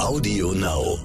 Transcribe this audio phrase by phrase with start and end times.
[0.00, 0.98] Audio Now.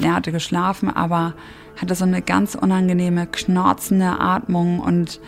[0.00, 1.34] Er hatte geschlafen, aber
[1.80, 5.20] hatte so eine ganz unangenehme, knorzende Atmung und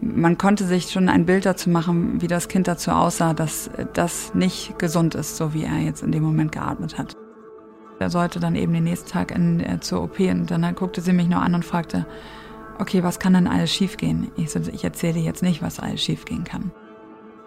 [0.00, 4.34] man konnte sich schon ein Bild dazu machen, wie das Kind dazu aussah, dass das
[4.34, 7.16] nicht gesund ist, so wie er jetzt in dem Moment geatmet hat.
[7.98, 11.12] Er sollte dann eben den nächsten Tag in, äh, zur OP und dann guckte sie
[11.12, 12.06] mich nur an und fragte,
[12.78, 14.30] okay, was kann denn alles schiefgehen?
[14.36, 16.72] Ich so, ich erzähle jetzt nicht, was alles schiefgehen kann.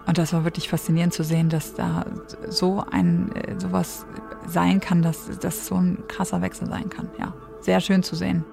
[0.08, 2.05] Und das war wirklich faszinierend zu sehen, dass da
[2.48, 4.06] so ein äh, sowas
[4.48, 7.10] sein kann, dass das so ein krasser Wechsel sein kann.
[7.20, 8.46] Ja, sehr schön zu sehen.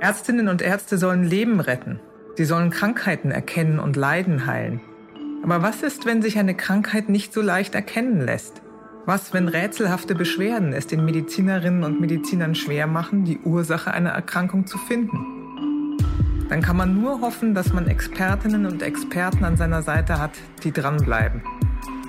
[0.00, 1.98] Ärztinnen und Ärzte sollen Leben retten.
[2.36, 4.80] Sie sollen Krankheiten erkennen und Leiden heilen.
[5.42, 8.62] Aber was ist, wenn sich eine Krankheit nicht so leicht erkennen lässt?
[9.06, 14.66] Was, wenn rätselhafte Beschwerden es den Medizinerinnen und Medizinern schwer machen, die Ursache einer Erkrankung
[14.66, 15.37] zu finden?
[16.48, 20.32] Dann kann man nur hoffen, dass man Expertinnen und Experten an seiner Seite hat,
[20.64, 21.42] die dranbleiben,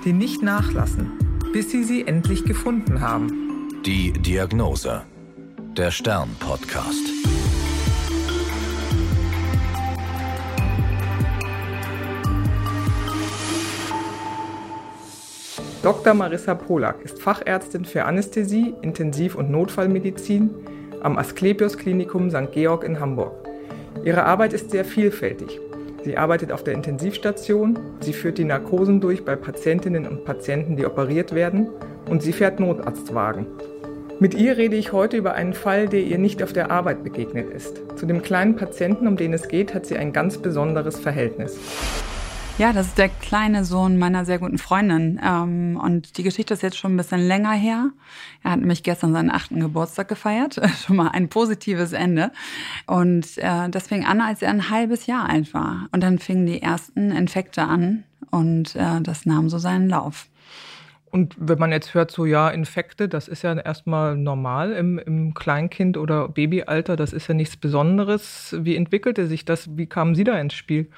[0.04, 1.12] die nicht nachlassen,
[1.52, 3.68] bis sie sie endlich gefunden haben.
[3.84, 5.02] Die Diagnose.
[5.76, 7.08] Der Stern-Podcast.
[15.82, 16.12] Dr.
[16.12, 20.50] Marissa Polak ist Fachärztin für Anästhesie, Intensiv- und Notfallmedizin
[21.02, 22.52] am Asklepios Klinikum St.
[22.52, 23.49] Georg in Hamburg.
[24.04, 25.60] Ihre Arbeit ist sehr vielfältig.
[26.04, 30.86] Sie arbeitet auf der Intensivstation, sie führt die Narkosen durch bei Patientinnen und Patienten, die
[30.86, 31.68] operiert werden,
[32.08, 33.46] und sie fährt Notarztwagen.
[34.18, 37.50] Mit ihr rede ich heute über einen Fall, der ihr nicht auf der Arbeit begegnet
[37.50, 37.82] ist.
[37.96, 41.58] Zu dem kleinen Patienten, um den es geht, hat sie ein ganz besonderes Verhältnis.
[42.60, 45.18] Ja, das ist der kleine Sohn meiner sehr guten Freundin.
[45.24, 47.88] Ähm, und die Geschichte ist jetzt schon ein bisschen länger her.
[48.42, 50.60] Er hat nämlich gestern seinen achten Geburtstag gefeiert.
[50.84, 52.32] schon mal ein positives Ende.
[52.86, 55.88] Und äh, das fing an, als er ein halbes Jahr alt war.
[55.92, 58.04] Und dann fingen die ersten Infekte an.
[58.30, 60.28] Und äh, das nahm so seinen Lauf.
[61.10, 65.34] Und wenn man jetzt hört, so ja, Infekte, das ist ja erstmal normal im, im
[65.34, 68.56] Kleinkind- oder Babyalter, das ist ja nichts Besonderes.
[68.60, 69.76] Wie entwickelte sich das?
[69.76, 70.88] Wie kamen Sie da ins Spiel?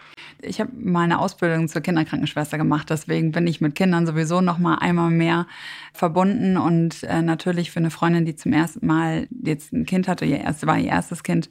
[0.43, 4.77] Ich habe meine Ausbildung zur Kinderkrankenschwester gemacht, deswegen bin ich mit Kindern sowieso noch mal
[4.77, 5.47] einmal mehr
[5.95, 10.25] verbunden und äh, natürlich für eine Freundin, die zum ersten Mal jetzt ein Kind hatte,
[10.25, 11.49] ihr erst, war ihr erstes Kind,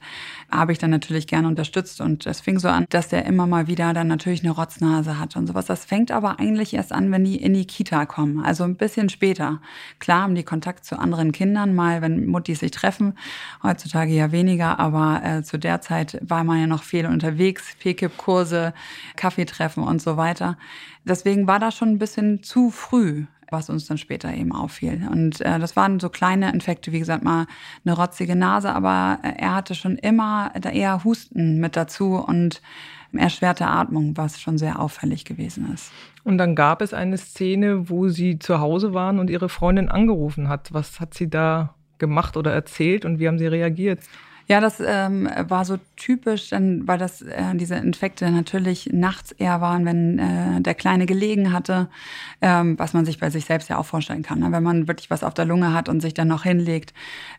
[0.50, 3.66] habe ich dann natürlich gerne unterstützt und es fing so an, dass der immer mal
[3.66, 5.66] wieder dann natürlich eine Rotznase hat und sowas.
[5.66, 9.60] Das fängt aber eigentlich erst an, wenn die in die Kita kommen ein bisschen später.
[9.98, 13.18] Klar haben die Kontakt zu anderen Kindern, mal wenn Muttis sich treffen,
[13.62, 18.74] heutzutage ja weniger, aber äh, zu der Zeit war man ja noch viel unterwegs, PKIP-Kurse,
[19.16, 20.56] Kaffeetreffen und so weiter.
[21.04, 25.06] Deswegen war das schon ein bisschen zu früh was uns dann später eben auffiel.
[25.10, 27.46] Und äh, das waren so kleine Infekte, wie gesagt, mal
[27.84, 32.62] eine rotzige Nase, aber äh, er hatte schon immer eher Husten mit dazu und
[33.12, 35.92] erschwerte Atmung, was schon sehr auffällig gewesen ist.
[36.24, 40.48] Und dann gab es eine Szene, wo Sie zu Hause waren und Ihre Freundin angerufen
[40.48, 40.72] hat.
[40.72, 44.00] Was hat sie da gemacht oder erzählt und wie haben Sie reagiert?
[44.48, 49.60] Ja, das ähm, war so typisch, denn, weil das äh, diese Infekte natürlich nachts eher
[49.60, 51.88] waren, wenn äh, der Kleine gelegen hatte,
[52.40, 54.40] ähm, was man sich bei sich selbst ja auch vorstellen kann.
[54.40, 54.50] Ne?
[54.50, 56.92] Wenn man wirklich was auf der Lunge hat und sich dann noch hinlegt,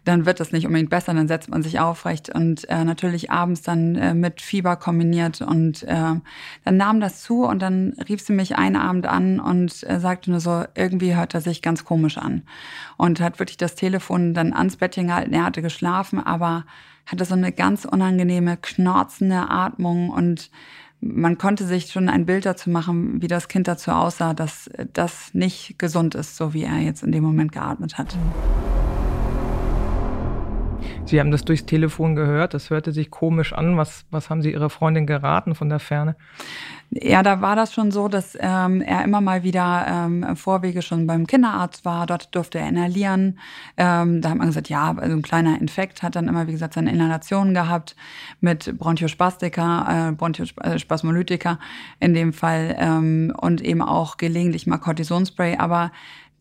[0.05, 3.61] dann wird das nicht unbedingt besser, dann setzt man sich aufrecht und äh, natürlich abends
[3.61, 6.15] dann äh, mit Fieber kombiniert und äh,
[6.63, 10.31] dann nahm das zu und dann rief sie mich einen Abend an und äh, sagte
[10.31, 12.43] nur so, irgendwie hört er sich ganz komisch an
[12.97, 15.33] und hat wirklich das Telefon dann ans Bettchen gehalten.
[15.33, 16.65] Er hatte geschlafen, aber
[17.05, 20.49] hatte so eine ganz unangenehme, knorzende Atmung und
[21.01, 25.33] man konnte sich schon ein Bild dazu machen, wie das Kind dazu aussah, dass das
[25.33, 28.15] nicht gesund ist, so wie er jetzt in dem Moment geatmet hat.
[31.05, 33.77] Sie haben das durchs Telefon gehört, das hörte sich komisch an.
[33.77, 36.15] Was, was haben Sie Ihrer Freundin geraten von der Ferne?
[36.89, 41.07] Ja, da war das schon so, dass ähm, er immer mal wieder ähm, Vorwege schon
[41.07, 42.05] beim Kinderarzt war.
[42.05, 43.39] Dort durfte er inhalieren.
[43.77, 46.75] Ähm, da hat man gesagt, ja, also ein kleiner Infekt hat dann immer, wie gesagt,
[46.75, 47.95] seine Inhalationen gehabt
[48.41, 51.59] mit Bronchospastika, äh, Bronchospasmolytika
[51.99, 55.57] in dem Fall ähm, und eben auch gelegentlich mal Cortisonspray.
[55.57, 55.91] Aber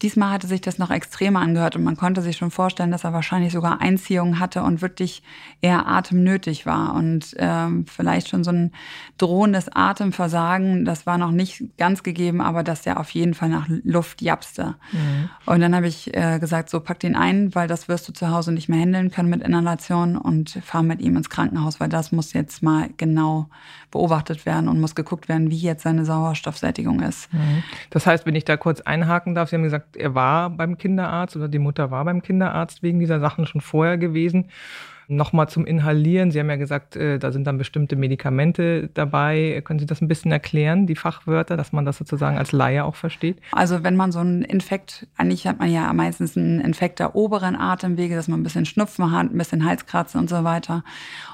[0.02, 3.12] Diesmal hatte sich das noch extremer angehört und man konnte sich schon vorstellen, dass er
[3.12, 5.22] wahrscheinlich sogar Einziehungen hatte und wirklich
[5.60, 8.72] eher atemnötig war und ähm, vielleicht schon so ein
[9.16, 10.84] drohendes Atemversagen.
[10.84, 14.74] Das war noch nicht ganz gegeben, aber dass er auf jeden Fall nach Luft japste.
[14.90, 15.30] Mhm.
[15.46, 18.30] Und dann habe ich äh, gesagt, so pack den ein, weil das wirst du zu
[18.30, 22.10] Hause nicht mehr handeln können mit Inhalation und fahr mit ihm ins Krankenhaus, weil das
[22.10, 23.48] muss jetzt mal genau
[23.92, 27.32] beobachtet werden und muss geguckt werden, wie jetzt seine Sauerstoffsättigung ist.
[27.32, 27.62] Mhm.
[27.90, 31.36] Das heißt, wenn ich da kurz einhaken darf, Sie haben gesagt, er war beim Kinderarzt
[31.36, 34.48] oder die Mutter war beim Kinderarzt wegen dieser Sachen schon vorher gewesen.
[35.12, 36.30] Nochmal zum Inhalieren.
[36.30, 39.62] Sie haben ja gesagt, äh, da sind dann bestimmte Medikamente dabei.
[39.64, 42.94] Können Sie das ein bisschen erklären, die Fachwörter, dass man das sozusagen als Laie auch
[42.94, 43.38] versteht?
[43.52, 47.56] Also wenn man so einen Infekt, eigentlich hat man ja meistens einen Infekt der oberen
[47.56, 50.82] Atemwege, dass man ein bisschen Schnupfen hat, ein bisschen Halskratzen und so weiter.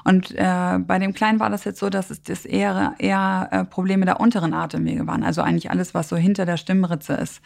[0.03, 3.63] Und äh, bei dem Kleinen war das jetzt so, dass es das eher, eher äh,
[3.63, 5.23] Probleme der unteren Atemwege waren.
[5.23, 7.41] Also eigentlich alles, was so hinter der Stimmritze ist.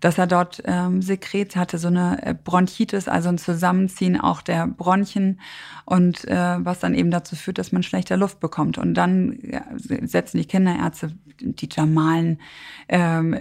[0.00, 4.66] Dass er dort ähm, Sekret hatte, so eine äh, Bronchitis, also ein Zusammenziehen auch der
[4.66, 5.40] Bronchien
[5.84, 8.78] und äh, was dann eben dazu führt, dass man schlechter Luft bekommt.
[8.78, 12.40] Und dann ja, setzen die Kinderärzte die normalen
[12.88, 13.36] ähm,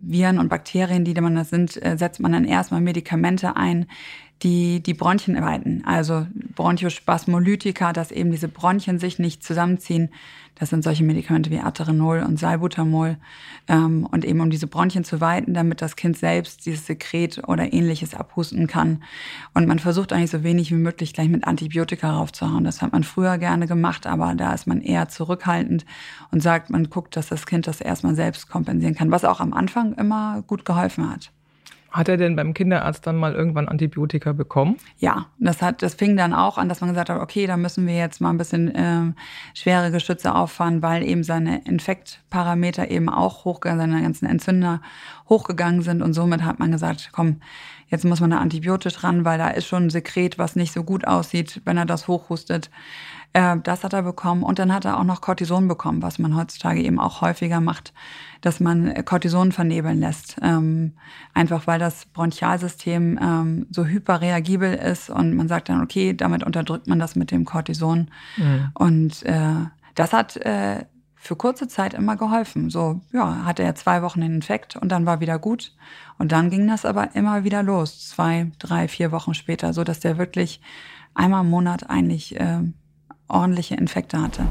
[0.00, 3.86] Viren und Bakterien, die das sind, äh, setzt man dann erstmal Medikamente ein,
[4.42, 5.82] die die Bronchien weiten.
[5.84, 10.10] Also Bronchospasmolytika, dass eben diese Bronchien sich nicht zusammenziehen.
[10.56, 13.16] Das sind solche Medikamente wie Aterenol und Salbutamol.
[13.66, 17.72] Ähm, und eben um diese Bronchien zu weiten, damit das Kind selbst dieses Sekret oder
[17.72, 19.02] ähnliches abhusten kann.
[19.52, 22.64] Und man versucht eigentlich so wenig wie möglich gleich mit Antibiotika raufzuhauen.
[22.64, 25.84] Das hat man früher gerne gemacht, aber da ist man eher zurückhaltend
[26.30, 29.52] und sagt, man guckt, dass das Kind das erstmal selbst kompensieren kann, was auch am
[29.52, 31.32] Anfang immer gut geholfen hat.
[31.94, 34.78] Hat er denn beim Kinderarzt dann mal irgendwann Antibiotika bekommen?
[34.98, 37.86] Ja, das hat, das fing dann auch an, dass man gesagt hat, okay, da müssen
[37.86, 39.12] wir jetzt mal ein bisschen äh,
[39.54, 44.82] schwere Geschütze auffahren, weil eben seine Infektparameter eben auch hochgegangen, seine ganzen Entzünder
[45.28, 47.36] hochgegangen sind und somit hat man gesagt, komm,
[47.86, 50.82] jetzt muss man da antibiotisch ran, weil da ist schon ein Sekret, was nicht so
[50.82, 52.70] gut aussieht, wenn er das hochhustet.
[53.34, 56.34] Äh, das hat er bekommen und dann hat er auch noch Cortison bekommen, was man
[56.36, 57.92] heutzutage eben auch häufiger macht,
[58.40, 60.36] dass man Cortison vernebeln lässt.
[60.40, 60.94] Ähm,
[61.34, 66.86] einfach weil das Bronchialsystem ähm, so hyperreagibel ist und man sagt dann, okay, damit unterdrückt
[66.86, 68.08] man das mit dem Cortison.
[68.36, 68.70] Mhm.
[68.74, 69.66] Und äh,
[69.96, 70.84] das hat äh,
[71.16, 72.70] für kurze Zeit immer geholfen.
[72.70, 75.74] So, ja, hatte er zwei Wochen den Infekt und dann war wieder gut.
[76.18, 79.98] Und dann ging das aber immer wieder los, zwei, drei, vier Wochen später, so dass
[79.98, 80.60] der wirklich
[81.14, 82.60] einmal im Monat eigentlich äh,
[83.28, 84.46] ordentliche Infekte hatte.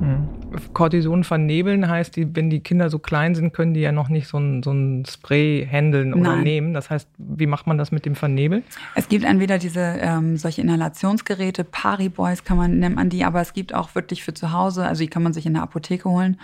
[0.00, 0.28] Hm.
[0.72, 4.28] Cortison vernebeln heißt, die, wenn die Kinder so klein sind, können die ja noch nicht
[4.28, 6.42] so ein, so ein Spray handeln oder Nein.
[6.42, 6.74] nehmen.
[6.74, 8.62] Das heißt, wie macht man das mit dem Vernebeln?
[8.94, 13.52] Es gibt entweder diese ähm, solche Inhalationsgeräte, Pariboys kann man nennt man die, aber es
[13.52, 16.38] gibt auch wirklich für zu Hause, also die kann man sich in der Apotheke holen.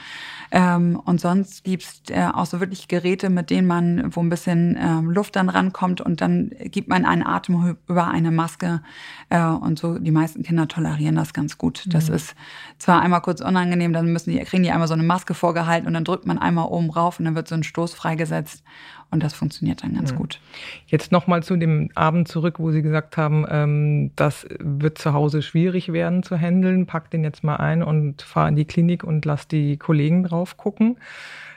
[0.50, 4.28] Ähm, und sonst gibt es äh, auch so wirklich Geräte, mit denen man, wo ein
[4.28, 8.82] bisschen ähm, Luft dann rankommt und dann gibt man einen Atem über eine Maske.
[9.28, 11.84] Äh, und so die meisten Kinder tolerieren das ganz gut.
[11.88, 12.16] Das mhm.
[12.16, 12.34] ist
[12.78, 15.94] zwar einmal kurz unangenehm, dann müssen die, kriegen die einmal so eine Maske vorgehalten und
[15.94, 18.64] dann drückt man einmal oben rauf und dann wird so ein Stoß freigesetzt.
[19.11, 20.17] Und das funktioniert dann ganz mhm.
[20.17, 20.41] gut.
[20.87, 25.43] Jetzt nochmal zu dem Abend zurück, wo Sie gesagt haben, ähm, das wird zu Hause
[25.43, 26.87] schwierig werden zu handeln.
[26.87, 30.56] Pack den jetzt mal ein und fahr in die Klinik und lass die Kollegen drauf
[30.56, 30.97] gucken.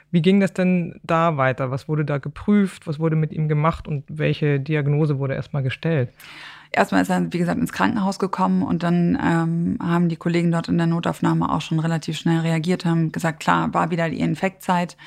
[0.09, 1.71] Wie ging das denn da weiter?
[1.71, 2.85] Was wurde da geprüft?
[2.85, 6.09] Was wurde mit ihm gemacht und welche Diagnose wurde erstmal gestellt?
[6.75, 10.67] Erstmal ist er, wie gesagt, ins Krankenhaus gekommen und dann ähm, haben die Kollegen dort
[10.67, 14.97] in der Notaufnahme auch schon relativ schnell reagiert, haben gesagt, klar, war wieder die Infektzeit.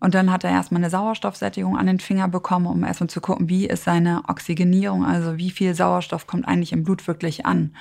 [0.00, 3.48] Und dann hat er erstmal eine Sauerstoffsättigung an den Finger bekommen, um erstmal zu gucken,
[3.48, 7.74] wie ist seine Oxygenierung, also wie viel Sauerstoff kommt eigentlich im Blut wirklich an.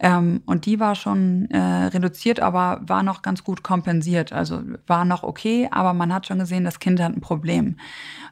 [0.00, 4.32] Ähm, und die war schon äh, reduziert, aber war noch ganz gut kompensiert.
[4.32, 7.76] Also war noch okay, aber man hat schon gesehen, das Kind hat ein Problem.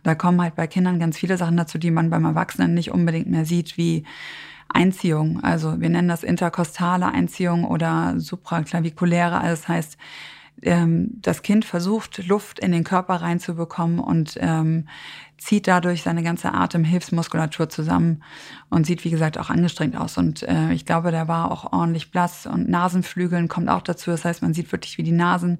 [0.03, 3.31] Da kommen halt bei Kindern ganz viele Sachen dazu, die man beim Erwachsenen nicht unbedingt
[3.31, 4.05] mehr sieht, wie
[4.69, 5.43] Einziehung.
[5.43, 9.39] Also wir nennen das interkostale Einziehung oder supraclavikuläre.
[9.39, 9.99] Also das heißt,
[10.63, 14.87] ähm, das Kind versucht, Luft in den Körper reinzubekommen und ähm,
[15.39, 18.23] zieht dadurch seine ganze Atemhilfsmuskulatur zusammen
[18.71, 20.17] und sieht, wie gesagt, auch angestrengt aus.
[20.17, 24.11] Und äh, ich glaube, der war auch ordentlich blass und Nasenflügeln kommt auch dazu.
[24.11, 25.59] Das heißt, man sieht wirklich, wie die Nasen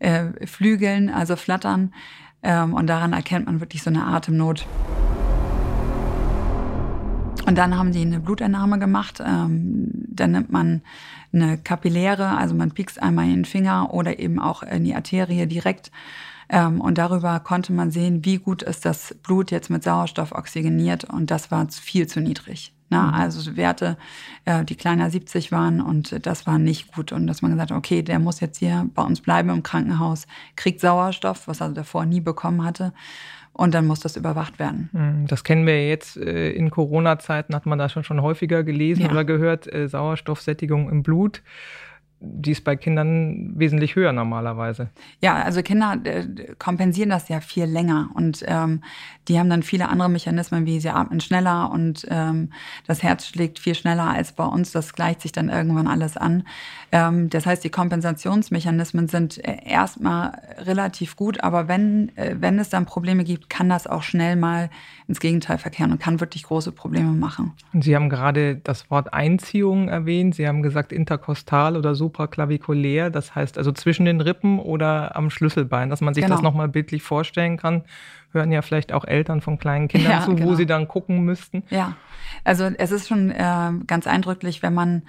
[0.00, 1.94] äh, flügeln, also flattern.
[2.42, 4.66] Ähm, und daran erkennt man wirklich so eine Atemnot.
[7.46, 9.20] Und dann haben die eine Blutentnahme gemacht.
[9.24, 10.82] Ähm, dann nimmt man
[11.32, 15.46] eine Kapilläre, also man piekst einmal in den Finger oder eben auch in die Arterie
[15.46, 15.90] direkt.
[16.48, 21.04] Ähm, und darüber konnte man sehen, wie gut ist das Blut jetzt mit Sauerstoff oxygeniert.
[21.04, 22.74] Und das war viel zu niedrig.
[22.90, 23.14] Na, mhm.
[23.14, 23.96] Also Werte,
[24.44, 27.12] äh, die kleiner 70 waren und das war nicht gut.
[27.12, 30.26] Und dass man gesagt hat, okay, der muss jetzt hier bei uns bleiben im Krankenhaus,
[30.56, 32.92] kriegt Sauerstoff, was er davor nie bekommen hatte.
[33.60, 34.88] Und dann muss das überwacht werden.
[34.92, 35.26] Mhm.
[35.26, 39.10] Das kennen wir jetzt äh, in Corona-Zeiten, hat man da schon, schon häufiger gelesen ja.
[39.10, 41.42] oder gehört, äh, Sauerstoffsättigung im Blut.
[42.22, 44.90] Die ist bei Kindern wesentlich höher normalerweise.
[45.20, 46.26] Ja, also Kinder äh,
[46.58, 48.82] kompensieren das ja viel länger und ähm,
[49.28, 52.52] die haben dann viele andere Mechanismen, wie sie atmen schneller und ähm,
[52.86, 54.70] das Herz schlägt viel schneller als bei uns.
[54.72, 56.44] Das gleicht sich dann irgendwann alles an.
[56.92, 62.68] Ähm, das heißt, die Kompensationsmechanismen sind äh, erstmal relativ gut, aber wenn, äh, wenn es
[62.68, 64.68] dann Probleme gibt, kann das auch schnell mal
[65.06, 67.52] ins Gegenteil verkehren und kann wirklich große Probleme machen.
[67.72, 70.34] Sie haben gerade das Wort Einziehung erwähnt.
[70.34, 73.10] Sie haben gesagt interkostal oder supraklavikulär.
[73.10, 76.36] Das heißt also zwischen den Rippen oder am Schlüsselbein, dass man sich genau.
[76.36, 77.84] das nochmal bildlich vorstellen kann.
[78.32, 80.50] Hören ja vielleicht auch Eltern von kleinen Kindern ja, zu, genau.
[80.50, 81.62] wo sie dann gucken müssten.
[81.70, 81.96] Ja,
[82.44, 85.02] also es ist schon äh, ganz eindrücklich, wenn man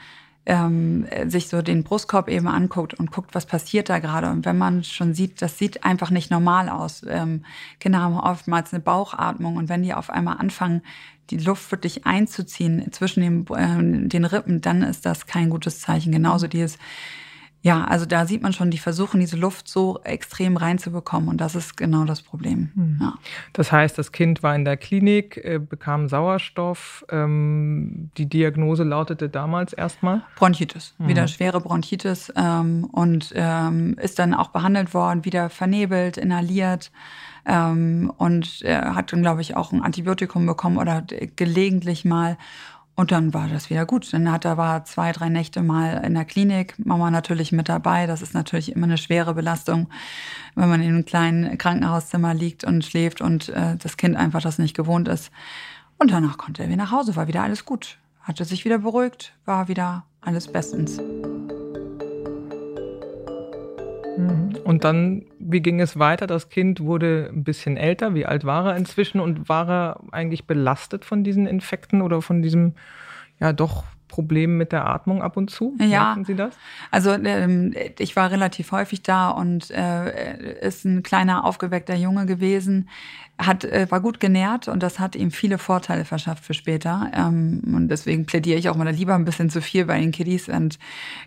[0.45, 4.29] ähm, sich so den Brustkorb eben anguckt und guckt, was passiert da gerade.
[4.29, 7.05] Und wenn man schon sieht, das sieht einfach nicht normal aus.
[7.07, 7.45] Ähm,
[7.79, 10.81] Kinder haben oftmals eine Bauchatmung und wenn die auf einmal anfangen,
[11.29, 16.11] die Luft wirklich einzuziehen zwischen den, äh, den Rippen, dann ist das kein gutes Zeichen.
[16.11, 16.77] Genauso dieses
[17.63, 21.53] ja, also da sieht man schon, die versuchen, diese Luft so extrem reinzubekommen und das
[21.53, 22.71] ist genau das Problem.
[22.73, 22.97] Mhm.
[22.99, 23.13] Ja.
[23.53, 27.05] Das heißt, das Kind war in der Klinik, äh, bekam Sauerstoff.
[27.09, 30.23] Ähm, die Diagnose lautete damals erstmal?
[30.37, 31.07] Bronchitis, mhm.
[31.07, 36.91] wieder schwere Bronchitis ähm, und ähm, ist dann auch behandelt worden, wieder vernebelt, inhaliert.
[37.43, 41.03] Und äh, hat dann, glaube ich, auch ein Antibiotikum bekommen oder
[41.35, 42.37] gelegentlich mal.
[42.95, 44.11] Und dann war das wieder gut.
[44.13, 48.05] Dann hat er war zwei, drei Nächte mal in der Klinik, Mama natürlich mit dabei.
[48.05, 49.87] Das ist natürlich immer eine schwere Belastung,
[50.55, 54.59] wenn man in einem kleinen Krankenhauszimmer liegt und schläft und äh, das Kind einfach das
[54.59, 55.31] nicht gewohnt ist.
[55.97, 57.97] Und danach konnte er wieder nach Hause, war wieder alles gut.
[58.21, 60.99] Hatte sich wieder beruhigt, war wieder alles bestens.
[64.27, 64.55] Mhm.
[64.63, 66.27] Und dann, wie ging es weiter?
[66.27, 68.13] Das Kind wurde ein bisschen älter.
[68.13, 72.41] Wie alt war er inzwischen und war er eigentlich belastet von diesen Infekten oder von
[72.41, 72.73] diesem,
[73.39, 75.75] ja, doch Problemen mit der Atmung ab und zu?
[75.79, 76.03] Ja.
[76.03, 76.53] Merken Sie das?
[76.91, 82.89] Also ähm, ich war relativ häufig da und äh, ist ein kleiner aufgeweckter Junge gewesen,
[83.39, 87.09] hat äh, war gut genährt und das hat ihm viele Vorteile verschafft für später.
[87.15, 90.49] Ähm, und deswegen plädiere ich auch mal lieber ein bisschen zu viel bei den Kiddies
[90.49, 90.77] und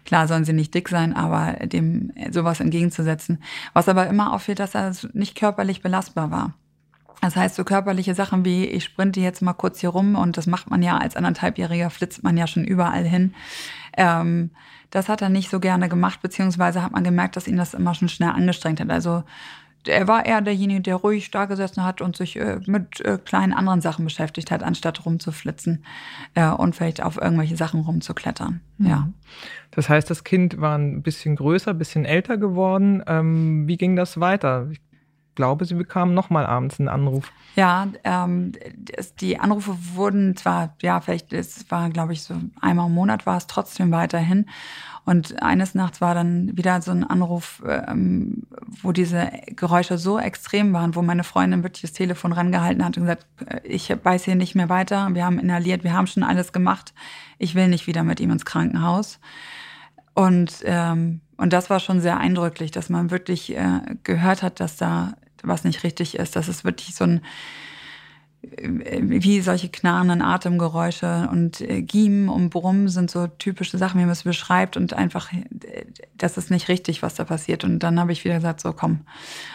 [0.04, 3.42] klar sollen sie nicht dick sein, aber dem sowas entgegenzusetzen.
[3.72, 6.54] Was aber immer auffällt, dass er nicht körperlich belastbar war.
[7.24, 10.46] Das heißt, so körperliche Sachen wie, ich sprinte jetzt mal kurz hier rum und das
[10.46, 13.32] macht man ja als anderthalbjähriger, flitzt man ja schon überall hin.
[13.96, 14.50] Ähm,
[14.90, 17.94] das hat er nicht so gerne gemacht, beziehungsweise hat man gemerkt, dass ihn das immer
[17.94, 18.90] schon schnell angestrengt hat.
[18.90, 19.24] Also
[19.86, 23.54] er war eher derjenige, der ruhig da gesessen hat und sich äh, mit äh, kleinen
[23.54, 25.82] anderen Sachen beschäftigt hat, anstatt rumzuflitzen
[26.34, 28.60] äh, und vielleicht auf irgendwelche Sachen rumzuklettern.
[28.76, 28.86] Mhm.
[28.86, 29.08] Ja.
[29.70, 33.02] Das heißt, das Kind war ein bisschen größer, ein bisschen älter geworden.
[33.06, 34.68] Ähm, wie ging das weiter?
[35.34, 37.32] Glaube, sie bekamen nochmal abends einen Anruf.
[37.56, 38.52] Ja, ähm,
[39.20, 43.36] die Anrufe wurden zwar, ja, vielleicht, es war, glaube ich, so einmal im Monat war
[43.36, 44.46] es trotzdem weiterhin.
[45.06, 48.44] Und eines Nachts war dann wieder so ein Anruf, ähm,
[48.82, 53.04] wo diese Geräusche so extrem waren, wo meine Freundin wirklich das Telefon rangehalten hat und
[53.04, 56.52] gesagt, äh, ich weiß hier nicht mehr weiter, wir haben inhaliert, wir haben schon alles
[56.52, 56.94] gemacht,
[57.38, 59.20] ich will nicht wieder mit ihm ins Krankenhaus.
[60.14, 64.76] Und, ähm, und das war schon sehr eindrücklich, dass man wirklich äh, gehört hat, dass
[64.76, 65.14] da
[65.46, 66.36] was nicht richtig ist.
[66.36, 67.24] Das ist wirklich so ein,
[68.60, 74.12] wie solche knarrenden Atemgeräusche und äh, Giemen und Brummen sind so typische Sachen, wie man
[74.12, 75.44] es beschreibt und einfach, äh,
[76.16, 77.64] das ist nicht richtig, was da passiert.
[77.64, 79.00] Und dann habe ich wieder gesagt, so komm.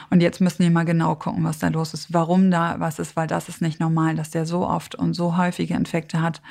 [0.09, 3.15] Und jetzt müssen wir mal genau gucken, was da los ist, warum da was ist,
[3.15, 6.41] weil das ist nicht normal, dass der so oft und so häufige Infekte hat.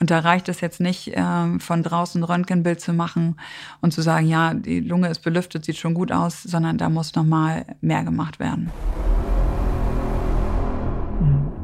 [0.00, 3.36] Und da reicht es jetzt nicht, äh, von draußen ein Röntgenbild zu machen
[3.80, 7.14] und zu sagen, ja, die Lunge ist belüftet, sieht schon gut aus, sondern da muss
[7.14, 8.70] nochmal mehr gemacht werden.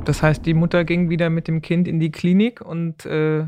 [0.09, 3.45] Das heißt, die Mutter ging wieder mit dem Kind in die Klinik und äh,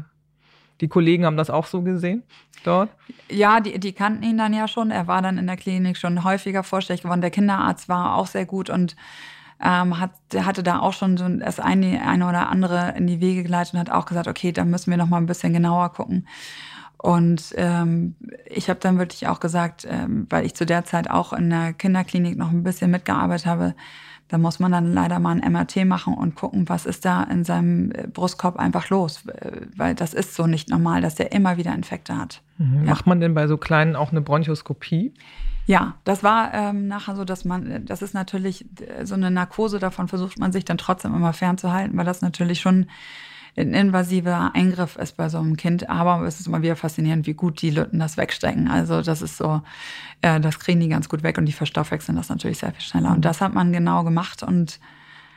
[0.82, 2.22] die Kollegen haben das auch so gesehen
[2.64, 2.90] dort?
[3.30, 4.90] Ja, die, die kannten ihn dann ja schon.
[4.90, 7.22] Er war dann in der Klinik schon häufiger vorstellig geworden.
[7.22, 8.94] Der Kinderarzt war auch sehr gut und
[9.58, 13.42] ähm, hat, hatte da auch schon so das eine, eine oder andere in die Wege
[13.42, 16.28] geleitet und hat auch gesagt, okay, da müssen wir noch mal ein bisschen genauer gucken.
[16.98, 21.32] Und ähm, ich habe dann wirklich auch gesagt, ähm, weil ich zu der Zeit auch
[21.32, 23.74] in der Kinderklinik noch ein bisschen mitgearbeitet habe,
[24.30, 27.44] da muss man dann leider mal ein MRT machen und gucken, was ist da in
[27.44, 29.26] seinem äh, Brustkorb einfach los.
[29.26, 32.40] Äh, weil das ist so nicht normal, dass er immer wieder Infekte hat.
[32.58, 32.84] Mhm.
[32.84, 32.90] Ja.
[32.90, 35.12] Macht man denn bei so Kleinen auch eine Bronchoskopie?
[35.66, 38.66] Ja, das war ähm, nachher so, dass man, äh, das ist natürlich
[39.02, 42.86] so eine Narkose, davon versucht man sich dann trotzdem immer fernzuhalten, weil das natürlich schon
[43.56, 45.88] ein invasiver Eingriff ist bei so einem Kind.
[45.90, 48.68] Aber es ist immer wieder faszinierend, wie gut die Lütten das wegstecken.
[48.68, 49.62] Also das ist so,
[50.22, 53.10] äh, das kriegen die ganz gut weg und die verstoffwechseln das natürlich sehr viel schneller.
[53.12, 54.78] Und das hat man genau gemacht und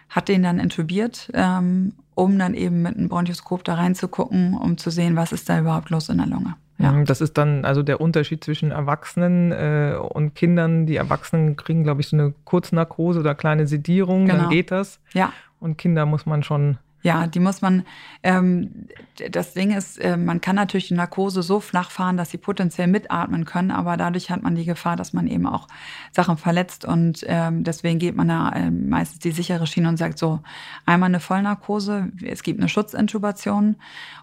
[0.10, 4.91] hat den dann intubiert, ähm, um dann eben mit einem Bronchoskop da reinzugucken, um zu
[4.91, 6.55] sehen, was ist da überhaupt los in der Lunge.
[6.77, 6.91] Ja.
[6.91, 10.86] Mhm, das ist dann also der Unterschied zwischen Erwachsenen äh, und Kindern.
[10.86, 14.41] Die Erwachsenen kriegen, glaube ich, so eine Kurznarkose oder kleine Sedierung, Genau.
[14.41, 15.00] dann geht das.
[15.13, 15.32] Ja.
[15.60, 16.77] Und Kinder muss man schon.
[17.03, 17.83] Ja, die muss man,
[18.24, 18.88] ähm,
[19.29, 22.88] das Ding ist, äh, man kann natürlich die Narkose so flach fahren, dass sie potenziell
[22.88, 25.67] mitatmen können, aber dadurch hat man die Gefahr, dass man eben auch
[26.13, 30.17] Sachen verletzt und ähm, deswegen geht man da äh, meistens die sichere Schiene und sagt
[30.17, 30.39] so,
[30.86, 33.75] einmal eine Vollnarkose, es gibt eine Schutzintubation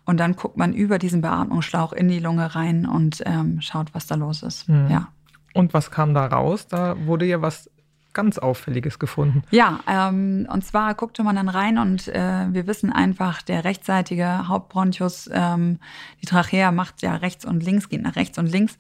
[0.07, 4.07] und dann guckt man über diesen Beatmungsschlauch in die Lunge rein und ähm, schaut, was
[4.07, 4.71] da los ist.
[4.71, 4.89] Mhm.
[4.91, 5.09] Ja.
[5.53, 6.67] Und was kam da raus?
[6.67, 7.69] Da wurde ja was
[8.13, 9.43] ganz Auffälliges gefunden.
[9.51, 14.49] Ja, ähm, und zwar guckte man dann rein und äh, wir wissen einfach, der rechtsseitige
[14.49, 15.79] Hauptbronchus, ähm,
[16.23, 18.79] die Trachea macht ja rechts und links, geht nach rechts und links.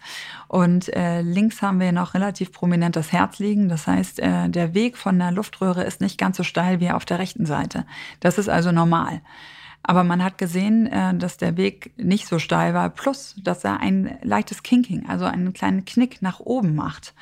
[0.48, 3.68] Und äh, links haben wir noch relativ prominent das Herz liegen.
[3.68, 7.04] Das heißt, äh, der Weg von der Luftröhre ist nicht ganz so steil wie auf
[7.04, 7.84] der rechten Seite.
[8.20, 9.20] Das ist also normal.
[9.90, 13.80] Aber man hat gesehen, äh, dass der Weg nicht so steil war, plus dass er
[13.80, 17.12] ein leichtes Kinking, also einen kleinen Knick nach oben macht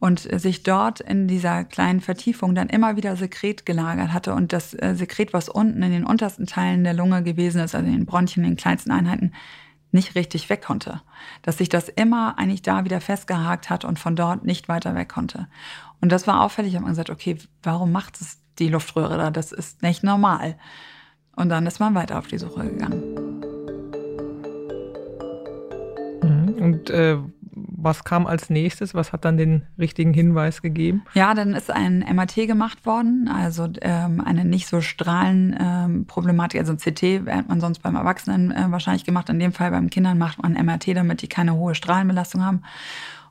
[0.00, 4.74] und sich dort in dieser kleinen Vertiefung dann immer wieder Sekret gelagert hatte und das
[4.74, 8.06] äh, Sekret, was unten in den untersten Teilen der Lunge gewesen ist, also in den
[8.06, 9.30] Bronchien, in den kleinsten Einheiten,
[9.92, 11.00] nicht richtig weg konnte.
[11.42, 15.08] Dass sich das immer eigentlich da wieder festgehakt hat und von dort nicht weiter weg
[15.08, 15.46] konnte.
[16.00, 16.72] Und das war auffällig.
[16.72, 19.30] Ich habe gesagt, okay, warum macht es die Luftröhre da?
[19.30, 20.56] Das ist nicht normal.
[21.38, 23.00] Und dann ist man weiter auf die Suche gegangen.
[26.20, 26.54] Mhm.
[26.60, 27.16] Und äh,
[27.80, 28.92] was kam als nächstes?
[28.94, 31.04] Was hat dann den richtigen Hinweis gegeben?
[31.14, 36.72] Ja, dann ist ein MRT gemacht worden, also ähm, eine nicht so Strahlenproblematik, ähm, also
[36.72, 39.28] ein CT hätte man sonst beim Erwachsenen äh, wahrscheinlich gemacht.
[39.28, 42.62] In dem Fall beim Kindern macht man MRT, damit die keine hohe Strahlenbelastung haben.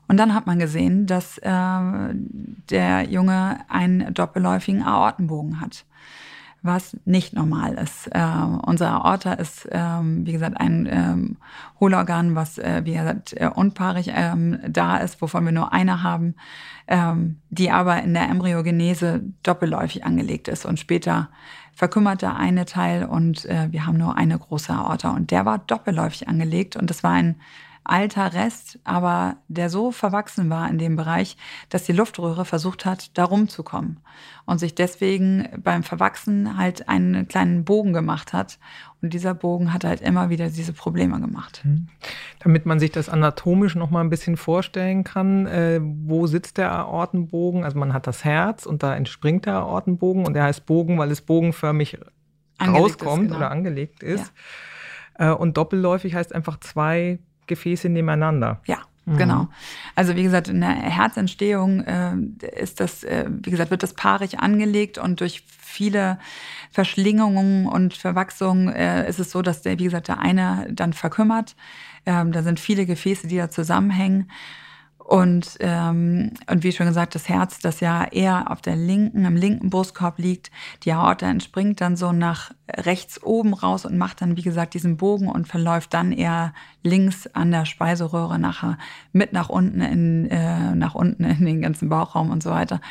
[0.08, 1.50] Und dann hat man gesehen, dass äh,
[2.70, 5.84] der Junge einen doppelläufigen Aortenbogen hat
[6.62, 8.08] was nicht normal ist.
[8.08, 8.20] Äh,
[8.66, 11.36] unser Aorta ist, ähm, wie gesagt, ein ähm,
[11.78, 16.34] Hohlorgan, was, äh, wie gesagt, äh, unpaarig ähm, da ist, wovon wir nur eine haben,
[16.88, 21.28] ähm, die aber in der Embryogenese doppelläufig angelegt ist und später
[21.74, 25.58] verkümmert der eine Teil und äh, wir haben nur eine große Aorta und der war
[25.58, 27.36] doppelläufig angelegt und das war ein
[27.88, 31.36] alter Rest, aber der so verwachsen war in dem Bereich,
[31.68, 34.00] dass die Luftröhre versucht hat, da rumzukommen
[34.46, 38.58] und sich deswegen beim Verwachsen halt einen kleinen Bogen gemacht hat.
[39.00, 41.64] Und dieser Bogen hat halt immer wieder diese Probleme gemacht.
[42.40, 46.72] Damit man sich das anatomisch noch mal ein bisschen vorstellen kann, äh, wo sitzt der
[46.72, 47.64] Aortenbogen?
[47.64, 51.10] Also man hat das Herz und da entspringt der Aortenbogen und der heißt Bogen, weil
[51.10, 51.98] es bogenförmig
[52.58, 53.36] Angelegt rauskommt ist, genau.
[53.36, 54.32] oder angelegt ist.
[55.14, 58.60] Äh, und doppelläufig heißt einfach zwei Gefäße nebeneinander.
[58.66, 58.78] Ja,
[59.16, 59.48] genau.
[59.94, 62.14] Also wie gesagt, in der Herzentstehung äh,
[62.60, 66.18] ist das, äh, wie gesagt, wird das paarig angelegt und durch viele
[66.70, 71.56] Verschlingungen und Verwachsungen äh, ist es so, dass der, wie gesagt, der eine dann verkümmert.
[72.06, 74.30] Ähm, da sind viele Gefäße, die da zusammenhängen.
[75.08, 79.36] Und, ähm, und wie schon gesagt, das Herz, das ja eher auf der linken, im
[79.36, 80.50] linken Brustkorb liegt,
[80.82, 84.98] die Aorta entspringt dann so nach rechts oben raus und macht dann, wie gesagt, diesen
[84.98, 88.76] Bogen und verläuft dann eher links an der Speiseröhre nachher
[89.12, 92.82] mit nach unten in, äh, nach unten in den ganzen Bauchraum und so weiter.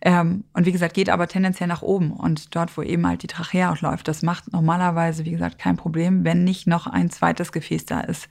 [0.00, 3.26] Ähm, und wie gesagt, geht aber tendenziell nach oben und dort, wo eben halt die
[3.26, 4.08] Trachea auch läuft.
[4.08, 8.28] Das macht normalerweise, wie gesagt, kein Problem, wenn nicht noch ein zweites Gefäß da ist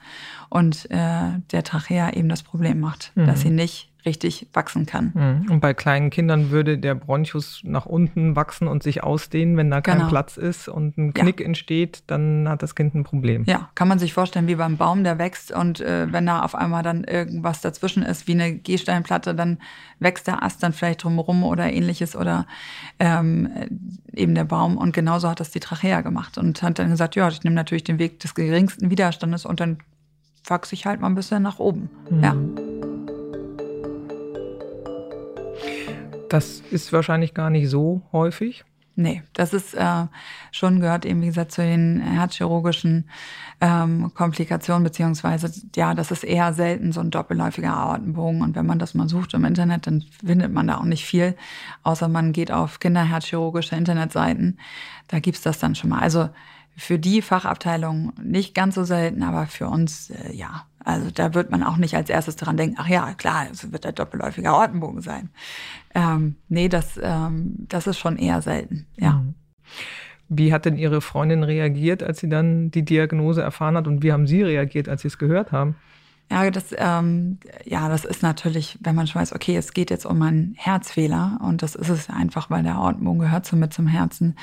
[0.49, 3.27] und äh, der Trachea eben das Problem macht, mhm.
[3.27, 5.11] dass sie nicht richtig wachsen kann.
[5.13, 5.51] Mhm.
[5.51, 9.81] Und bei kleinen Kindern würde der Bronchus nach unten wachsen und sich ausdehnen, wenn da
[9.81, 10.09] kein Genau.
[10.09, 11.45] Platz ist und ein Knick Ja.
[11.45, 13.43] entsteht, dann hat das Kind ein Problem.
[13.45, 16.55] Ja, kann man sich vorstellen, wie beim Baum, der wächst und äh, wenn da auf
[16.55, 19.57] einmal dann irgendwas dazwischen ist, wie eine Gehsteinplatte, dann
[19.99, 22.47] wächst der Ast dann vielleicht drumherum oder ähnliches oder
[22.99, 23.49] ähm,
[24.13, 24.77] eben der Baum.
[24.77, 27.83] Und genauso hat das die Trachea gemacht und hat dann gesagt, ja, ich nehme natürlich
[27.83, 29.77] den Weg des geringsten Widerstandes und dann
[30.47, 31.89] wachse ich halt mal ein bisschen nach oben.
[32.21, 32.33] Ja.
[36.29, 38.65] Das ist wahrscheinlich gar nicht so häufig.
[38.99, 40.07] Nee, das ist äh,
[40.51, 43.07] schon gehört eben, wie gesagt, zu den herzchirurgischen
[43.61, 48.41] ähm, Komplikationen, beziehungsweise, ja, das ist eher selten so ein doppelläufiger Aortenbogen.
[48.41, 51.35] Und wenn man das mal sucht im Internet, dann findet man da auch nicht viel,
[51.83, 54.57] außer man geht auf kinderherzchirurgische Internetseiten.
[55.09, 55.99] Da gibt's das dann schon mal.
[55.99, 56.29] Also
[56.75, 60.65] für die Fachabteilung nicht ganz so selten, aber für uns, äh, ja.
[60.87, 63.83] Also da wird man auch nicht als erstes daran denken, ach ja, klar, es wird
[63.83, 65.29] der doppelläufige Aortenbogen sein.
[65.93, 69.21] Ähm, nee, das, ähm, das ist schon eher selten, ja.
[70.29, 73.85] Wie hat denn Ihre Freundin reagiert, als sie dann die Diagnose erfahren hat?
[73.85, 75.75] Und wie haben Sie reagiert, als Sie es gehört haben?
[76.31, 80.05] Ja, das, ähm, ja, das ist natürlich, wenn man schon weiß, okay, es geht jetzt
[80.05, 83.87] um einen Herzfehler und das ist es einfach, weil der Aortenbogen gehört so mit zum
[83.87, 84.37] Herzen,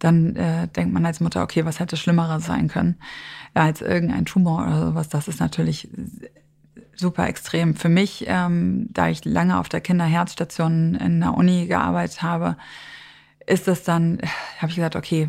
[0.00, 2.96] dann äh, denkt man als Mutter, okay, was hätte Schlimmeres sein können
[3.54, 5.08] als irgendein Tumor oder sowas.
[5.08, 5.88] Das ist natürlich
[6.94, 7.74] super extrem.
[7.74, 12.56] Für mich, ähm, da ich lange auf der Kinderherzstation in der Uni gearbeitet habe,
[13.46, 14.18] ist das dann,
[14.58, 15.28] habe ich gesagt, okay,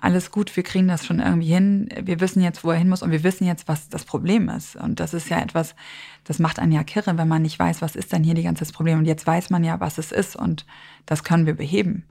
[0.00, 1.88] alles gut, wir kriegen das schon irgendwie hin.
[2.00, 4.76] Wir wissen jetzt, wo er hin muss und wir wissen jetzt, was das Problem ist.
[4.76, 5.74] Und das ist ja etwas,
[6.24, 8.64] das macht einen ja kirre, wenn man nicht weiß, was ist denn hier die ganze
[8.66, 9.00] Problem.
[9.00, 10.64] Und jetzt weiß man ja, was es ist und
[11.06, 12.04] das können wir beheben.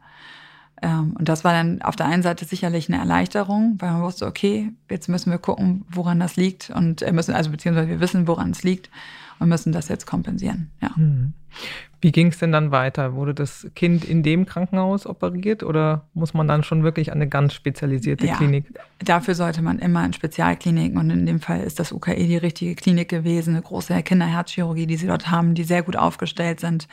[0.86, 4.28] Ähm, und das war dann auf der einen Seite sicherlich eine Erleichterung, weil man wusste,
[4.28, 8.28] okay, jetzt müssen wir gucken, woran das liegt und äh, müssen, also beziehungsweise wir wissen,
[8.28, 8.92] woran es liegt
[9.40, 10.70] und müssen das jetzt kompensieren.
[10.82, 10.92] Ja.
[10.96, 11.34] Mhm.
[12.02, 13.16] Wie ging es denn dann weiter?
[13.16, 17.28] Wurde das Kind in dem Krankenhaus operiert oder muss man dann schon wirklich an eine
[17.28, 18.66] ganz spezialisierte ja, Klinik?
[19.00, 22.76] Dafür sollte man immer in Spezialkliniken und in dem Fall ist das UKE die richtige
[22.76, 26.88] Klinik gewesen, eine große Kinderherzchirurgie, die sie dort haben, die sehr gut aufgestellt sind.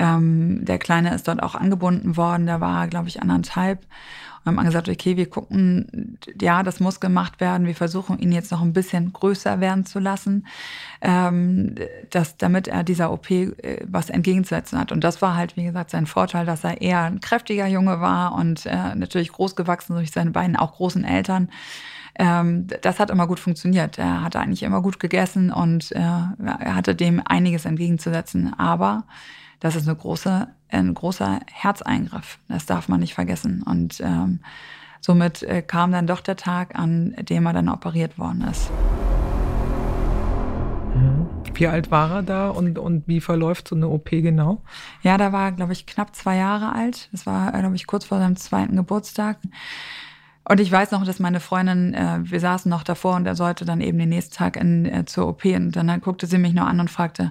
[0.00, 3.80] Ähm, der Kleine ist dort auch angebunden worden, da war, glaube ich, anderthalb.
[4.42, 7.66] Und haben gesagt, okay, wir gucken, ja, das muss gemacht werden.
[7.66, 10.46] Wir versuchen ihn jetzt noch ein bisschen größer werden zu lassen,
[11.02, 11.74] ähm,
[12.08, 14.92] dass, damit er dieser OP äh, was entgegenzusetzen hat.
[14.92, 18.34] Und das war halt, wie gesagt, sein Vorteil, dass er eher ein kräftiger Junge war
[18.34, 21.50] und äh, natürlich groß gewachsen durch seine beiden auch großen Eltern
[22.18, 23.96] ähm, das hat immer gut funktioniert.
[23.96, 28.52] Er hatte eigentlich immer gut gegessen und äh, er hatte dem einiges entgegenzusetzen.
[28.58, 29.04] Aber
[29.60, 32.38] das ist eine große, ein großer Herzeingriff.
[32.48, 33.62] Das darf man nicht vergessen.
[33.62, 34.40] Und ähm,
[35.00, 38.70] somit äh, kam dann doch der Tag, an dem er dann operiert worden ist.
[40.94, 41.28] Mhm.
[41.54, 44.62] Wie alt war er da und, und wie verläuft so eine OP genau?
[45.02, 47.10] Ja, da war, glaube ich, knapp zwei Jahre alt.
[47.12, 49.38] Das war, glaube ich, kurz vor seinem zweiten Geburtstag.
[50.48, 53.66] Und ich weiß noch, dass meine Freundin, äh, wir saßen noch davor und er sollte
[53.66, 56.66] dann eben den nächsten Tag in, äh, zur OP und dann guckte sie mich nur
[56.66, 57.30] an und fragte,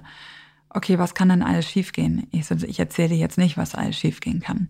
[0.70, 2.26] okay, was kann denn alles schiefgehen?
[2.30, 4.68] Ich, so, ich erzähle jetzt nicht, was alles schiefgehen kann.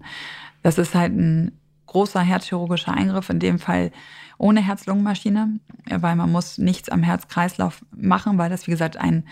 [0.63, 1.53] Das ist halt ein
[1.87, 3.91] großer herzchirurgischer Eingriff, in dem Fall
[4.39, 5.61] ohne Herz-Lungen-Maschine,
[5.91, 9.25] weil man muss nichts am Herzkreislauf machen, weil das, wie gesagt, ein,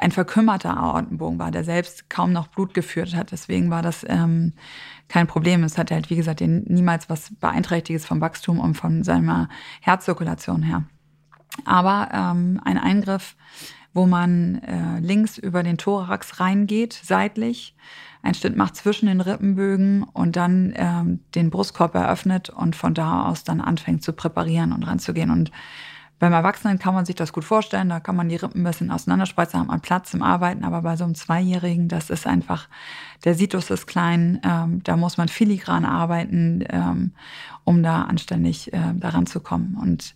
[0.00, 3.30] ein verkümmerter Aortenbogen war, der selbst kaum noch Blut geführt hat.
[3.30, 4.54] Deswegen war das ähm,
[5.08, 5.62] kein Problem.
[5.62, 9.48] Es hat halt, wie gesagt, niemals was Beeinträchtiges vom Wachstum und von seiner
[9.80, 10.84] Herzzirkulation her.
[11.64, 13.36] Aber ähm, ein Eingriff,
[13.96, 17.74] wo man äh, links über den Thorax reingeht, seitlich,
[18.22, 23.24] einen Schnitt macht zwischen den Rippenbögen und dann ähm, den Brustkorb eröffnet und von da
[23.24, 25.30] aus dann anfängt zu präparieren und ranzugehen.
[25.30, 25.50] Und
[26.18, 28.90] beim Erwachsenen kann man sich das gut vorstellen, da kann man die Rippen ein bisschen
[28.90, 32.68] auseinanderspreizen, hat man Platz zum Arbeiten, aber bei so einem Zweijährigen, das ist einfach,
[33.24, 37.12] der Situs ist klein, ähm, da muss man filigran arbeiten, ähm,
[37.64, 39.76] um da anständig äh, daran zu kommen.
[39.80, 40.14] Und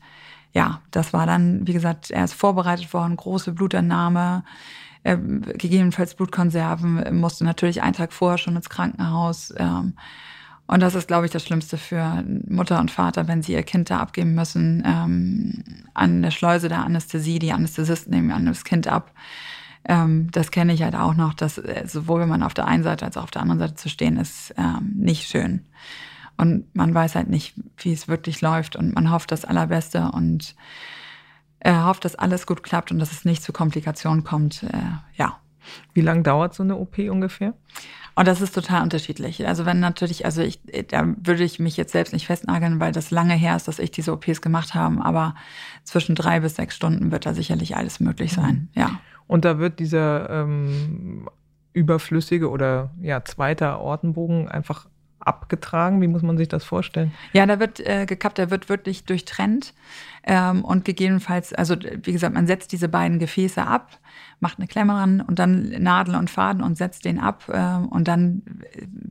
[0.53, 4.45] ja, das war dann, wie gesagt, er ist vorbereitet worden, große Blutentnahme,
[5.03, 9.55] äh, gegebenenfalls Blutkonserven, musste natürlich einen Tag vorher schon ins Krankenhaus.
[9.57, 9.95] Ähm,
[10.67, 13.91] und das ist, glaube ich, das Schlimmste für Mutter und Vater, wenn sie ihr Kind
[13.91, 17.41] da abgeben müssen, ähm, an der Schleuse der Anästhesie.
[17.41, 19.11] Die Anästhesisten nehmen das Kind ab.
[19.85, 22.85] Ähm, das kenne ich halt auch noch, dass äh, sowohl wenn man auf der einen
[22.85, 25.65] Seite als auch auf der anderen Seite zu stehen ist, ähm, nicht schön.
[26.41, 28.75] Und man weiß halt nicht, wie es wirklich läuft.
[28.75, 30.55] Und man hofft das Allerbeste und
[31.61, 34.63] äh, hofft, dass alles gut klappt und dass es nicht zu Komplikationen kommt.
[34.63, 34.79] Äh,
[35.17, 35.39] ja.
[35.93, 37.53] Wie lange dauert so eine OP ungefähr?
[38.15, 39.47] Und das ist total unterschiedlich.
[39.47, 43.11] Also wenn natürlich, also ich, da würde ich mich jetzt selbst nicht festnageln, weil das
[43.11, 45.05] lange her ist, dass ich diese OPs gemacht habe.
[45.05, 45.35] Aber
[45.85, 48.71] zwischen drei bis sechs Stunden wird da sicherlich alles möglich sein.
[48.75, 48.81] Mhm.
[48.81, 49.01] Ja.
[49.27, 51.29] Und da wird dieser ähm,
[51.73, 54.87] überflüssige oder ja zweiter Ortenbogen einfach
[55.21, 56.01] abgetragen?
[56.01, 57.13] Wie muss man sich das vorstellen?
[57.33, 59.75] Ja, da wird äh, gekappt, der wird wirklich durchtrennt
[60.25, 63.99] ähm, und gegebenenfalls, also wie gesagt, man setzt diese beiden Gefäße ab,
[64.41, 68.09] macht eine Klemme ran und dann Nadel und Faden und setzt den ab äh, und
[68.09, 68.43] dann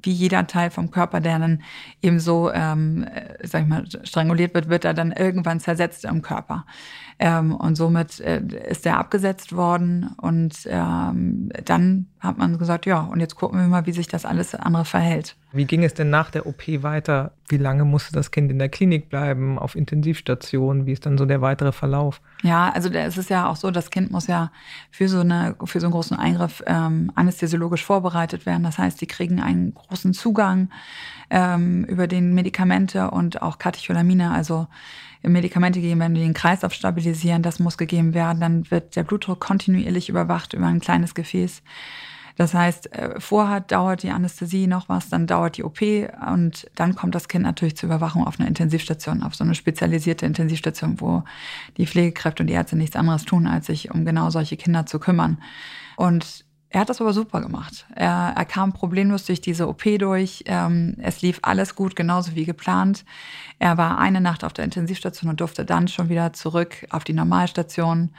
[0.02, 1.62] wie jeder Teil vom Körper, der dann
[2.02, 6.22] eben so, ähm, äh, sag ich mal, stranguliert wird, wird er dann irgendwann zersetzt im
[6.22, 6.66] Körper.
[7.20, 13.00] Ähm, und somit äh, ist der abgesetzt worden und ähm, dann hat man gesagt, ja,
[13.00, 15.36] und jetzt gucken wir mal, wie sich das alles andere verhält.
[15.52, 17.32] Wie ging es denn nach der OP weiter?
[17.48, 20.86] Wie lange musste das Kind in der Klinik bleiben, auf Intensivstation?
[20.86, 22.22] Wie ist dann so der weitere Verlauf?
[22.44, 24.52] Ja, also es ist ja auch so, das Kind muss ja
[24.92, 28.64] für so, eine, für so einen großen Eingriff ähm, anästhesiologisch vorbereitet werden.
[28.64, 30.70] Das heißt, die kriegen einen großen Zugang
[31.30, 34.68] ähm, über den Medikamente und auch Katecholamine, also
[35.22, 37.44] Medikamente geben werden, die den Kreislauf stabilisieren.
[37.44, 38.40] Das muss gegeben werden.
[38.40, 41.62] Dann wird der Blutdruck kontinuierlich überwacht über ein kleines Gefäß.
[42.40, 45.82] Das heißt, äh, vorher dauert die Anästhesie noch was, dann dauert die OP
[46.32, 50.26] und dann kommt das Kind natürlich zur Überwachung auf eine Intensivstation, auf so eine spezialisierte
[50.26, 51.24] Intensivstation, wo
[51.76, 55.00] die Pflegekräfte und die Ärzte nichts anderes tun, als sich um genau solche Kinder zu
[55.00, 55.40] kümmern.
[55.98, 57.86] Und Er hat das aber super gemacht.
[57.94, 60.44] Er, er kam problemlos durch diese OP durch.
[60.46, 63.04] Ähm, es lief alles gut, genauso wie geplant.
[63.58, 67.14] Er war eine Nacht auf der Intensivstation und durfte dann schon wieder zurück auf die
[67.14, 68.12] Normalstation.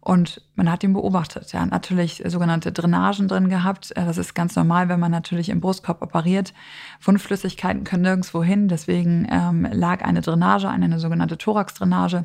[0.00, 1.52] Und man hat ihn beobachtet.
[1.52, 3.92] Er hat natürlich sogenannte Drainagen drin gehabt.
[3.94, 6.54] Das ist ganz normal, wenn man natürlich im Brustkorb operiert.
[7.02, 8.68] Wundflüssigkeiten können nirgendwo hin.
[8.68, 12.24] Deswegen ähm, lag eine Drainage, eine sogenannte Thoraxdrainage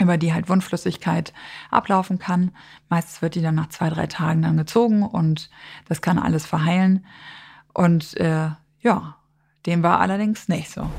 [0.00, 1.32] über die halt Wundflüssigkeit
[1.70, 2.50] ablaufen kann.
[2.88, 5.50] Meistens wird die dann nach zwei, drei Tagen dann gezogen und
[5.88, 7.06] das kann alles verheilen.
[7.72, 9.16] Und äh, ja,
[9.66, 10.90] dem war allerdings nicht so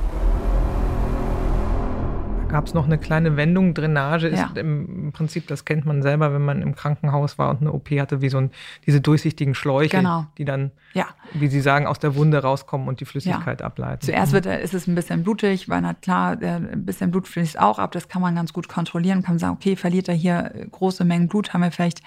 [2.47, 3.73] gab es noch eine kleine Wendung.
[3.73, 4.51] Drainage ist ja.
[4.55, 8.21] im Prinzip, das kennt man selber, wenn man im Krankenhaus war und eine OP hatte,
[8.21, 8.51] wie so ein,
[8.85, 10.25] diese durchsichtigen Schläuche, genau.
[10.37, 11.07] die dann, ja.
[11.33, 13.65] wie Sie sagen, aus der Wunde rauskommen und die Flüssigkeit ja.
[13.65, 14.05] ableiten.
[14.05, 17.79] Zuerst wird, ist es ein bisschen blutig, weil na klar, ein bisschen Blut fließt auch
[17.79, 17.91] ab.
[17.91, 19.23] Das kann man ganz gut kontrollieren.
[19.23, 22.01] Kann man sagen, okay, verliert er hier große Mengen Blut, haben wir vielleicht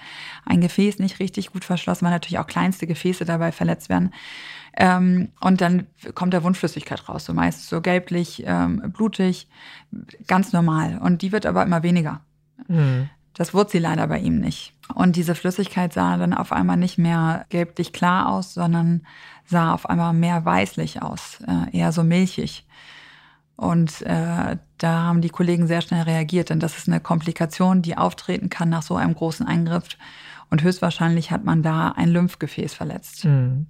[0.45, 4.11] ein Gefäß nicht richtig gut verschlossen, weil natürlich auch kleinste Gefäße dabei verletzt werden.
[4.77, 9.47] Ähm, und dann kommt der Wundflüssigkeit raus, so meist so gelblich, ähm, blutig,
[10.27, 10.99] ganz normal.
[10.99, 12.21] Und die wird aber immer weniger.
[12.67, 13.09] Mhm.
[13.33, 14.73] Das wurde sie leider bei ihm nicht.
[14.93, 19.03] Und diese Flüssigkeit sah dann auf einmal nicht mehr gelblich klar aus, sondern
[19.45, 22.65] sah auf einmal mehr weißlich aus, äh, eher so milchig.
[23.55, 27.97] Und äh, da haben die Kollegen sehr schnell reagiert, denn das ist eine Komplikation, die
[27.97, 29.85] auftreten kann nach so einem großen Eingriff.
[30.49, 33.25] Und höchstwahrscheinlich hat man da ein Lymphgefäß verletzt.
[33.25, 33.67] Mhm.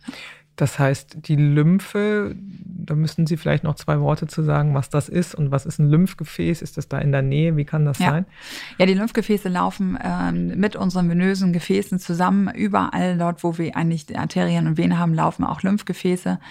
[0.59, 5.07] Das heißt, die Lymphe, da müssen Sie vielleicht noch zwei Worte zu sagen, was das
[5.07, 6.61] ist und was ist ein Lymphgefäß?
[6.61, 7.55] Ist das da in der Nähe?
[7.55, 8.09] Wie kann das ja.
[8.09, 8.25] sein?
[8.77, 12.53] Ja, die Lymphgefäße laufen ähm, mit unseren venösen Gefäßen zusammen.
[12.53, 16.41] Überall dort, wo wir eigentlich Arterien und Venen haben, laufen auch Lymphgefäße.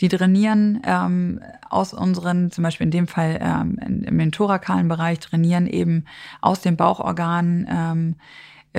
[0.00, 5.66] Die trainieren ähm, aus unseren, zum Beispiel in dem Fall ähm, im thorakalen Bereich, trainieren
[5.66, 6.04] eben
[6.40, 8.16] aus den Bauchorganen ähm, äh,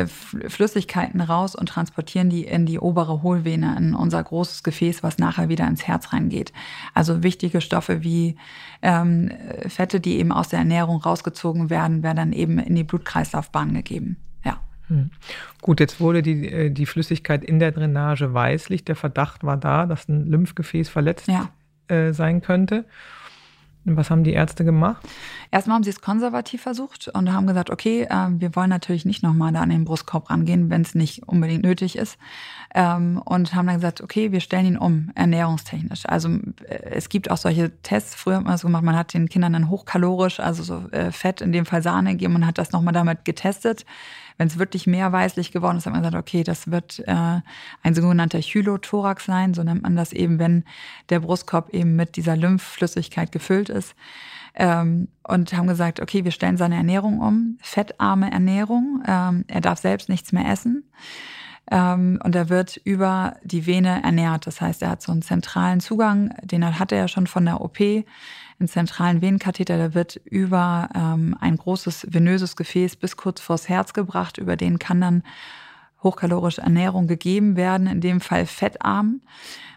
[0.05, 5.49] Flüssigkeiten raus und transportieren die in die obere Hohlvene, in unser großes Gefäß, was nachher
[5.49, 6.53] wieder ins Herz reingeht.
[6.93, 8.35] Also wichtige Stoffe wie
[8.81, 9.31] ähm,
[9.67, 14.17] Fette, die eben aus der Ernährung rausgezogen werden, werden dann eben in die Blutkreislaufbahn gegeben.
[14.45, 14.59] Ja.
[14.87, 15.09] Hm.
[15.61, 18.85] Gut, jetzt wurde die, äh, die Flüssigkeit in der Drainage weißlich.
[18.85, 21.49] Der Verdacht war da, dass ein Lymphgefäß verletzt ja.
[21.87, 22.85] äh, sein könnte.
[23.95, 25.01] Was haben die Ärzte gemacht?
[25.49, 29.23] Erstmal haben sie es konservativ versucht und haben gesagt, okay, äh, wir wollen natürlich nicht
[29.23, 32.17] nochmal da an den Brustkorb rangehen, wenn es nicht unbedingt nötig ist.
[32.75, 36.05] Ähm, und haben dann gesagt, okay, wir stellen ihn um, ernährungstechnisch.
[36.05, 36.29] Also
[36.67, 39.53] äh, es gibt auch solche Tests, früher hat man das gemacht, man hat den Kindern
[39.53, 42.93] dann hochkalorisch, also so äh, Fett, in dem Fall Sahne gegeben und hat das nochmal
[42.93, 43.85] damit getestet
[44.37, 47.41] wenn es wirklich mehr weißlich geworden ist, hat man gesagt, okay, das wird äh,
[47.83, 50.63] ein sogenannter Chylothorax sein, so nennt man das eben, wenn
[51.09, 53.95] der Brustkorb eben mit dieser Lymphflüssigkeit gefüllt ist.
[54.55, 59.03] Ähm, und haben gesagt, okay, wir stellen seine Ernährung um, fettarme Ernährung.
[59.05, 60.83] Ähm, er darf selbst nichts mehr essen.
[61.69, 64.47] Ähm, und er wird über die Vene ernährt.
[64.47, 67.61] Das heißt, er hat so einen zentralen Zugang, den hat er ja schon von der
[67.61, 67.77] OP
[68.59, 73.93] einen zentralen Venenkatheter, der wird über ähm, ein großes venöses Gefäß bis kurz vors Herz
[73.93, 74.37] gebracht.
[74.37, 75.23] Über den kann dann
[76.03, 79.21] hochkalorische Ernährung gegeben werden, in dem Fall fettarm.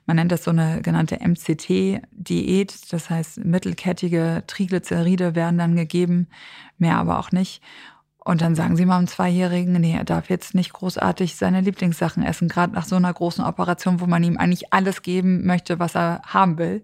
[0.06, 6.28] Man nennt das so eine genannte MCT-Diät, das heißt mittelkettige Triglyceride werden dann gegeben,
[6.78, 7.62] mehr aber auch nicht.
[8.22, 12.22] Und dann sagen sie mal einem Zweijährigen, nee, er darf jetzt nicht großartig seine Lieblingssachen
[12.22, 15.94] essen, gerade nach so einer großen Operation, wo man ihm eigentlich alles geben möchte, was
[15.94, 16.82] er haben will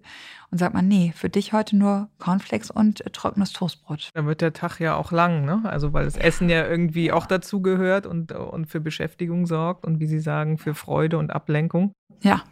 [0.51, 4.09] und sagt man, nee, für dich heute nur Cornflakes und äh, trockenes Toastbrot.
[4.13, 5.61] Dann wird der Tag ja auch lang, ne?
[5.65, 9.99] Also weil das Essen ja irgendwie auch dazu gehört und, und für Beschäftigung sorgt und
[9.99, 11.93] wie Sie sagen, für Freude und Ablenkung.
[12.21, 12.43] Ja.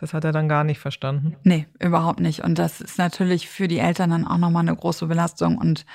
[0.00, 1.34] Das hat er dann gar nicht verstanden.
[1.42, 2.44] Nee, überhaupt nicht.
[2.44, 5.58] Und das ist natürlich für die Eltern dann auch nochmal eine große Belastung.
[5.58, 5.86] Und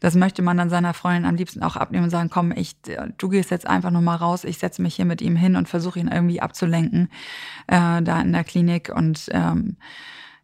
[0.00, 2.74] das möchte man dann seiner Freundin am liebsten auch abnehmen und sagen, komm, ich,
[3.18, 6.00] du gehst jetzt einfach nochmal raus, ich setze mich hier mit ihm hin und versuche
[6.00, 7.08] ihn irgendwie abzulenken,
[7.68, 8.92] äh, da in der Klinik.
[8.92, 9.76] Und ähm,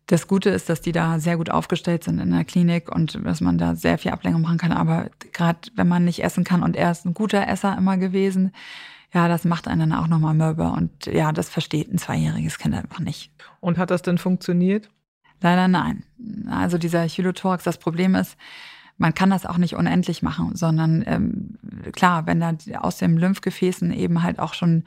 [0.09, 3.43] das Gute ist, dass die da sehr gut aufgestellt sind in der Klinik und dass
[3.43, 4.73] man da sehr viel Ablenkung machen kann.
[4.73, 8.53] Aber gerade wenn man nicht essen kann und er ist ein guter Esser immer gewesen,
[9.13, 10.71] ja, das macht einen dann auch nochmal mürbe.
[10.71, 13.31] Und ja, das versteht ein zweijähriges Kind einfach nicht.
[13.61, 14.89] Und hat das denn funktioniert?
[15.43, 16.05] Leider nein.
[16.51, 18.37] Also dieser Chylothorax, das Problem ist,
[18.99, 21.59] man kann das auch nicht unendlich machen, sondern ähm,
[21.93, 24.83] klar, wenn da aus den Lymphgefäßen eben halt auch schon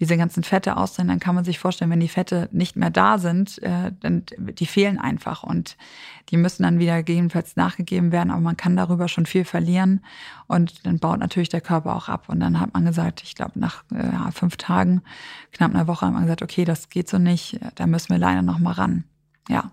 [0.00, 3.18] diese ganzen Fette austreten, dann kann man sich vorstellen, wenn die Fette nicht mehr da
[3.18, 5.76] sind, äh, dann die fehlen einfach und
[6.30, 10.00] die müssen dann wieder gegebenenfalls nachgegeben werden, aber man kann darüber schon viel verlieren
[10.48, 13.58] und dann baut natürlich der Körper auch ab und dann hat man gesagt, ich glaube
[13.60, 15.02] nach äh, fünf Tagen,
[15.52, 18.42] knapp einer Woche, hat man gesagt, okay, das geht so nicht, da müssen wir leider
[18.42, 19.04] noch mal ran.
[19.48, 19.72] Ja,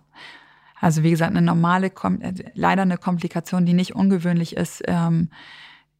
[0.79, 5.29] also wie gesagt, eine normale, äh, leider eine Komplikation, die nicht ungewöhnlich ist, ähm,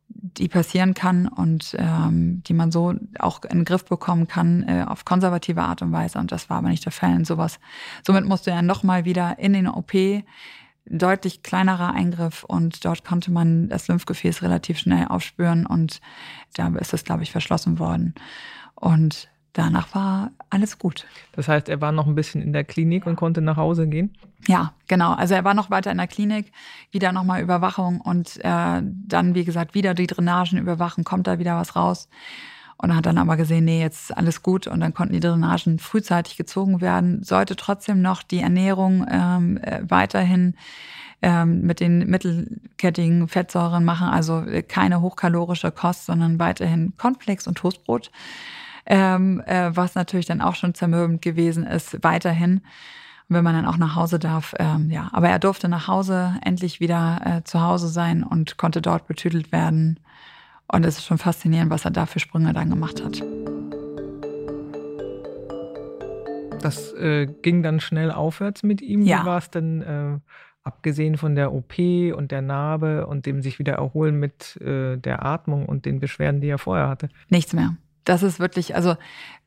[0.10, 4.84] die passieren kann und ähm, die man so auch in den Griff bekommen kann äh,
[4.88, 6.18] auf konservative Art und Weise.
[6.18, 7.16] Und das war aber nicht der Fall.
[7.16, 7.60] Und sowas.
[8.06, 9.94] Somit musste er nochmal wieder in den OP,
[10.86, 16.02] deutlich kleinerer Eingriff und dort konnte man das Lymphgefäß relativ schnell aufspüren und
[16.56, 18.16] da ist es, glaube ich, verschlossen worden.
[18.74, 21.06] Und danach war alles gut.
[21.34, 24.14] Das heißt, er war noch ein bisschen in der Klinik und konnte nach Hause gehen?
[24.48, 25.14] Ja, genau.
[25.14, 26.52] Also er war noch weiter in der Klinik,
[26.92, 31.56] wieder nochmal Überwachung und äh, dann, wie gesagt, wieder die Drainagen überwachen, kommt da wieder
[31.56, 32.10] was raus.
[32.82, 34.66] Und hat dann aber gesehen, nee, jetzt ist alles gut.
[34.66, 37.24] Und dann konnten die Drainagen frühzeitig gezogen werden.
[37.24, 40.56] Sollte trotzdem noch die Ernährung ähm, äh, weiterhin
[41.22, 48.12] ähm, mit den mittelkettigen Fettsäuren machen, also keine hochkalorische Kost, sondern weiterhin Cornflakes und Toastbrot
[48.90, 52.62] ähm, äh, was natürlich dann auch schon zermürbend gewesen ist, weiterhin.
[53.32, 55.10] Wenn man dann auch nach Hause darf, ähm, ja.
[55.14, 59.52] Aber er durfte nach Hause endlich wieder äh, zu Hause sein und konnte dort betütelt
[59.52, 60.00] werden.
[60.68, 63.22] Und es ist schon faszinierend, was er da für Sprünge dann gemacht hat.
[66.64, 69.04] Das äh, ging dann schnell aufwärts mit ihm.
[69.04, 69.22] Ja.
[69.22, 70.18] Wie war es denn, äh,
[70.64, 75.24] abgesehen von der OP und der Narbe und dem sich wieder erholen mit äh, der
[75.24, 77.10] Atmung und den Beschwerden, die er vorher hatte?
[77.30, 78.96] Nichts mehr das ist wirklich, also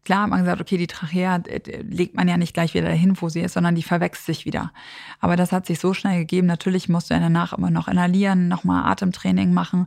[0.05, 3.21] klar hat man gesagt, okay, die Trachea äh, legt man ja nicht gleich wieder dahin,
[3.21, 4.73] wo sie ist, sondern die verwächst sich wieder.
[5.21, 6.47] Aber das hat sich so schnell gegeben.
[6.47, 9.87] Natürlich musste er danach immer noch inhalieren, nochmal Atemtraining machen.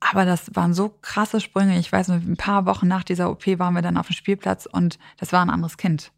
[0.00, 1.78] Aber das waren so krasse Sprünge.
[1.78, 4.98] Ich weiß, ein paar Wochen nach dieser OP waren wir dann auf dem Spielplatz und
[5.18, 6.12] das war ein anderes Kind.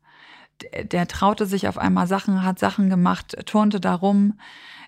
[0.62, 4.38] Der, der traute sich auf einmal Sachen, hat Sachen gemacht, turnte da rum.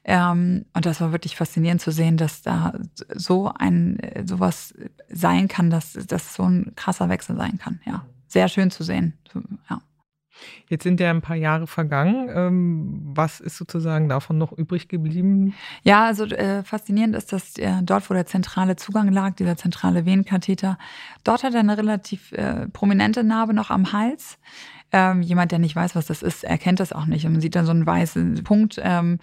[0.04, 2.74] Ähm, und das war wirklich faszinierend zu sehen, dass da
[3.14, 4.74] so ein sowas
[5.08, 7.80] sein kann, dass das so ein krasser Wechsel sein kann.
[7.84, 9.14] Ja, sehr schön zu sehen.
[9.68, 9.80] Ja.
[10.68, 12.28] Jetzt sind ja ein paar Jahre vergangen.
[12.32, 15.54] Ähm, was ist sozusagen davon noch übrig geblieben?
[15.82, 20.06] Ja, also äh, faszinierend ist, dass äh, dort, wo der zentrale Zugang lag, dieser zentrale
[20.06, 20.78] Venenkatheter,
[21.24, 24.38] dort hat er eine relativ äh, prominente Narbe noch am Hals.
[24.92, 27.26] Ähm, jemand, der nicht weiß, was das ist, erkennt das auch nicht.
[27.26, 28.80] Und man sieht dann so einen weißen Punkt.
[28.82, 29.18] Ähm,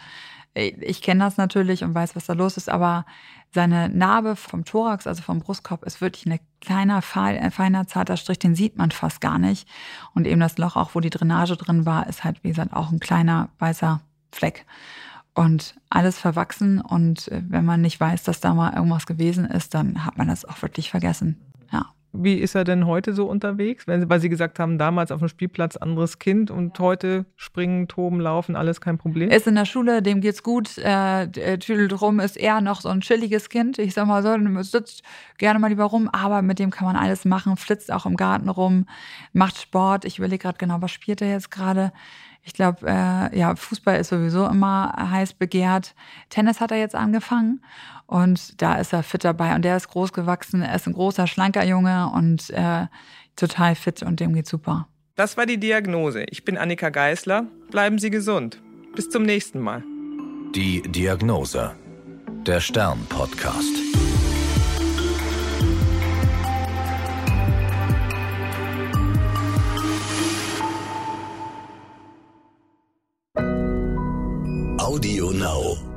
[0.54, 3.06] ich kenne das natürlich und weiß, was da los ist, aber
[3.52, 8.56] seine Narbe vom Thorax, also vom Brustkorb, ist wirklich ein kleiner, feiner, zarter Strich, den
[8.56, 9.68] sieht man fast gar nicht.
[10.14, 12.92] Und eben das Loch, auch wo die Drainage drin war, ist halt, wie gesagt, auch
[12.92, 14.66] ein kleiner weißer Fleck.
[15.36, 19.74] Und alles verwachsen und äh, wenn man nicht weiß, dass da mal irgendwas gewesen ist,
[19.74, 21.42] dann hat man das auch wirklich vergessen.
[21.72, 21.88] Ja.
[22.16, 23.88] Wie ist er denn heute so unterwegs?
[23.88, 28.56] Weil Sie gesagt haben, damals auf dem Spielplatz anderes Kind und heute springen, toben, laufen,
[28.56, 29.32] alles kein Problem?
[29.32, 33.02] Ist in der Schule, dem geht's gut, äh, tüdelt rum, ist eher noch so ein
[33.02, 33.80] chilliges Kind.
[33.80, 35.02] Ich sag mal so, sitzt
[35.40, 38.50] gerne mal lieber rum, aber mit dem kann man alles machen, flitzt auch im Garten
[38.50, 38.86] rum,
[39.32, 40.06] macht Sport.
[40.06, 41.92] Ich überlege gerade genau, was spielt er jetzt gerade?
[42.46, 45.96] Ich glaube, äh, ja, Fußball ist sowieso immer heiß begehrt.
[46.30, 47.62] Tennis hat er jetzt angefangen
[48.14, 49.56] und da ist er fit dabei.
[49.56, 50.62] Und der ist groß gewachsen.
[50.62, 52.86] Er ist ein großer, schlanker Junge und äh,
[53.36, 54.88] total fit und dem geht's super.
[55.16, 56.24] Das war die Diagnose.
[56.30, 57.48] Ich bin Annika Geisler.
[57.72, 58.62] Bleiben Sie gesund.
[58.96, 59.84] Bis zum nächsten Mal.
[60.54, 61.76] Die Diagnose.
[62.46, 63.76] Der Stern-Podcast.
[74.78, 75.93] Audio Now.